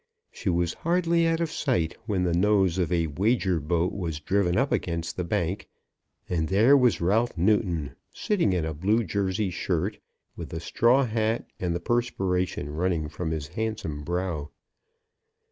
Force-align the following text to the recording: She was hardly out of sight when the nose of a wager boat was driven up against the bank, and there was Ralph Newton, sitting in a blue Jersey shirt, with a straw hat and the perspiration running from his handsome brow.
She 0.31 0.49
was 0.49 0.73
hardly 0.81 1.27
out 1.27 1.41
of 1.41 1.51
sight 1.51 1.95
when 2.07 2.23
the 2.23 2.33
nose 2.33 2.79
of 2.79 2.91
a 2.91 3.05
wager 3.05 3.59
boat 3.59 3.93
was 3.93 4.19
driven 4.19 4.57
up 4.57 4.71
against 4.71 5.15
the 5.15 5.23
bank, 5.23 5.69
and 6.27 6.47
there 6.49 6.75
was 6.75 7.01
Ralph 7.01 7.37
Newton, 7.37 7.95
sitting 8.11 8.51
in 8.51 8.65
a 8.65 8.73
blue 8.73 9.03
Jersey 9.03 9.51
shirt, 9.51 9.99
with 10.35 10.51
a 10.53 10.59
straw 10.59 11.05
hat 11.05 11.45
and 11.59 11.75
the 11.75 11.79
perspiration 11.79 12.71
running 12.73 13.09
from 13.09 13.29
his 13.29 13.49
handsome 13.49 14.03
brow. 14.03 14.49